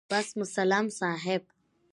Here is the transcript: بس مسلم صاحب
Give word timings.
بس 0.09 0.27
مسلم 0.37 0.85
صاحب 0.99 1.41